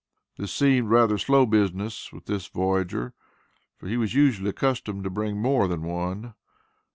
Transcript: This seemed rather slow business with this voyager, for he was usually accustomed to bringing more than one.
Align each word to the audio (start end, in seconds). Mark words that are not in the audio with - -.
This 0.35 0.51
seemed 0.51 0.89
rather 0.89 1.19
slow 1.19 1.45
business 1.45 2.11
with 2.11 2.25
this 2.25 2.47
voyager, 2.47 3.13
for 3.77 3.87
he 3.87 3.97
was 3.97 4.15
usually 4.15 4.49
accustomed 4.49 5.03
to 5.03 5.11
bringing 5.11 5.39
more 5.39 5.67
than 5.67 5.83
one. 5.83 6.33